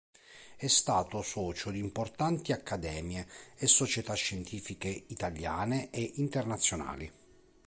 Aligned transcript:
È 0.55 0.65
stato 0.65 1.21
socio 1.21 1.69
di 1.69 1.77
importanti 1.77 2.53
accademie 2.53 3.27
e 3.55 3.67
società 3.67 4.15
scientifiche 4.15 4.87
italiane 5.09 5.91
e 5.91 6.13
internazionali. 6.15 7.11